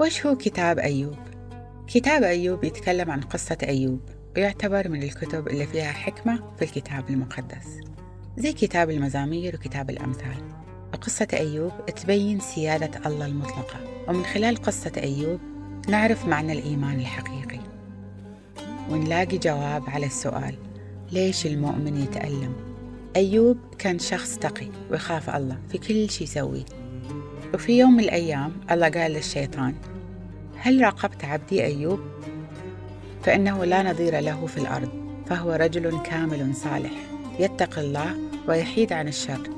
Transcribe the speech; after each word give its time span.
وش 0.00 0.26
هو 0.26 0.36
كتاب 0.36 0.78
أيوب؟ 0.78 1.16
كتاب 1.86 2.22
أيوب 2.22 2.64
يتكلم 2.64 3.10
عن 3.10 3.20
قصة 3.20 3.58
أيوب 3.62 4.00
ويعتبر 4.36 4.88
من 4.88 5.02
الكتب 5.02 5.48
اللي 5.48 5.66
فيها 5.66 5.92
حكمة 5.92 6.42
في 6.58 6.64
الكتاب 6.64 7.10
المقدس 7.10 7.80
زي 8.36 8.52
كتاب 8.52 8.90
المزامير 8.90 9.54
وكتاب 9.54 9.90
الأمثال 9.90 10.36
قصة 11.00 11.28
أيوب 11.32 11.72
تبين 11.86 12.40
سيادة 12.40 13.06
الله 13.06 13.26
المطلقة 13.26 13.80
ومن 14.08 14.24
خلال 14.24 14.56
قصة 14.56 14.92
أيوب 14.96 15.40
نعرف 15.88 16.26
معنى 16.26 16.52
الإيمان 16.52 17.00
الحقيقي 17.00 17.60
ونلاقي 18.90 19.38
جواب 19.38 19.90
على 19.90 20.06
السؤال 20.06 20.54
ليش 21.12 21.46
المؤمن 21.46 21.96
يتألم؟ 21.96 22.52
أيوب 23.16 23.58
كان 23.78 23.98
شخص 23.98 24.38
تقي 24.38 24.68
ويخاف 24.90 25.30
الله 25.30 25.58
في 25.68 25.78
كل 25.78 26.10
شيء 26.10 26.26
يسويه 26.26 26.64
وفي 27.54 27.78
يوم 27.78 27.92
من 27.92 28.00
الأيام 28.00 28.52
الله 28.70 28.88
قال 28.88 29.12
للشيطان 29.12 29.74
هل 30.58 30.80
راقبت 30.84 31.24
عبدي 31.24 31.64
أيوب؟ 31.64 32.00
فإنه 33.22 33.64
لا 33.64 33.82
نظير 33.82 34.20
له 34.20 34.46
في 34.46 34.56
الأرض 34.56 34.88
فهو 35.26 35.52
رجل 35.52 36.02
كامل 36.02 36.54
صالح 36.54 36.92
يتقي 37.38 37.80
الله 37.80 38.16
ويحيد 38.48 38.92
عن 38.92 39.08
الشر 39.08 39.50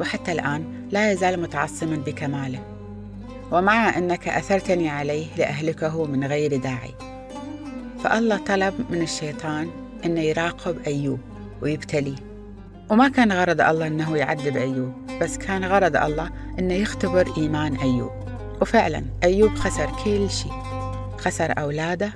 وحتى 0.00 0.32
الآن 0.32 0.86
لا 0.90 1.12
يزال 1.12 1.40
متعصما 1.40 1.96
بكماله 1.96 2.62
ومع 3.52 3.98
أنك 3.98 4.28
أثرتني 4.28 4.88
عليه 4.88 5.26
لأهلكه 5.38 6.04
من 6.04 6.24
غير 6.24 6.56
داعي 6.56 6.94
فالله 8.04 8.36
طلب 8.36 8.74
من 8.90 9.02
الشيطان 9.02 9.70
أنه 10.04 10.20
يراقب 10.20 10.76
أيوب 10.86 11.20
ويبتليه 11.62 12.31
وما 12.90 13.08
كان 13.08 13.32
غرض 13.32 13.60
الله 13.60 13.86
أنه 13.86 14.16
يعذب 14.16 14.56
أيوب 14.56 14.92
بس 15.20 15.38
كان 15.38 15.64
غرض 15.64 15.96
الله 15.96 16.30
أنه 16.58 16.74
يختبر 16.74 17.32
إيمان 17.36 17.76
أيوب. 17.76 18.10
وفعلا 18.60 19.04
أيوب 19.24 19.54
خسر 19.54 19.90
كل 20.04 20.30
شيء 20.30 20.52
خسر 21.18 21.52
أولاده 21.58 22.12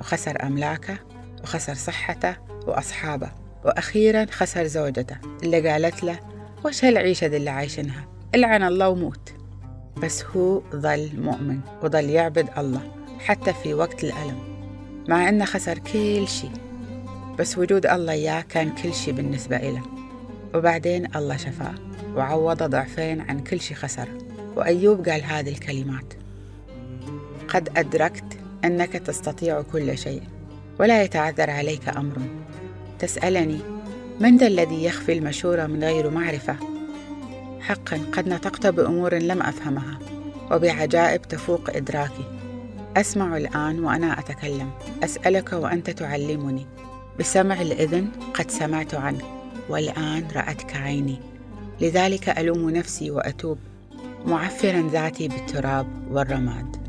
وخسر 0.00 0.42
أملاكه 0.42 0.98
وخسر 1.42 1.74
صحته 1.74 2.36
وأصحابه 2.66 3.30
وأخيرا 3.64 4.26
خسر 4.30 4.64
زوجته 4.64 5.16
اللي 5.42 5.70
قالت 5.70 6.04
له 6.04 6.18
وش 6.64 6.84
هالعيشة 6.84 7.26
اللي 7.26 7.50
عايشينها؟ 7.50 8.08
العن 8.34 8.62
الله 8.62 8.88
وموت. 8.88 9.32
بس 9.96 10.24
هو 10.24 10.62
ظل 10.74 11.10
مؤمن 11.20 11.60
وظل 11.82 12.10
يعبد 12.10 12.48
الله 12.58 12.80
حتى 13.18 13.52
في 13.52 13.74
وقت 13.74 14.04
الألم 14.04 14.38
مع 15.08 15.28
أنه 15.28 15.44
خسر 15.44 15.78
كل 15.78 16.28
شيء. 16.28 16.52
بس 17.38 17.58
وجود 17.58 17.86
الله 17.86 18.12
إياه 18.12 18.40
كان 18.40 18.70
كل 18.70 18.94
شيء 18.94 19.14
بالنسبة 19.14 19.56
إله. 19.56 19.82
وبعدين 20.54 21.16
الله 21.16 21.36
شفاه 21.36 21.74
وعوض 22.14 22.62
ضعفين 22.62 23.20
عن 23.20 23.40
كل 23.40 23.60
شيء 23.60 23.76
خسره 23.76 24.18
وأيوب 24.56 25.08
قال 25.08 25.24
هذه 25.24 25.48
الكلمات. 25.48 26.14
قد 27.48 27.78
أدركت 27.78 28.24
أنك 28.64 28.92
تستطيع 28.92 29.62
كل 29.62 29.98
شيء 29.98 30.22
ولا 30.80 31.02
يتعذر 31.02 31.50
عليك 31.50 31.88
أمر. 31.88 32.18
تسألني 32.98 33.58
من 34.20 34.36
ذا 34.36 34.46
الذي 34.46 34.84
يخفي 34.84 35.12
المشورة 35.12 35.66
من 35.66 35.84
غير 35.84 36.10
معرفة؟ 36.10 36.56
حقا 37.60 38.00
قد 38.12 38.28
نطقت 38.28 38.66
بأمور 38.66 39.14
لم 39.14 39.42
أفهمها 39.42 39.98
وبعجائب 40.50 41.22
تفوق 41.22 41.70
إدراكي. 41.76 42.24
أسمع 42.96 43.36
الآن 43.36 43.84
وأنا 43.84 44.18
أتكلم. 44.18 44.70
أسألك 45.04 45.52
وأنت 45.52 45.90
تعلمني. 45.90 46.66
بسمع 47.20 47.62
الإذن 47.62 48.08
قد 48.34 48.50
سمعت 48.50 48.94
عنك 48.94 49.24
والآن 49.68 50.28
رأتك 50.36 50.76
عيني 50.76 51.18
لذلك 51.80 52.28
ألوم 52.28 52.70
نفسي 52.70 53.10
وأتوب 53.10 53.58
معفرا 54.26 54.88
ذاتي 54.92 55.28
بالتراب 55.28 55.86
والرماد. 56.10 56.83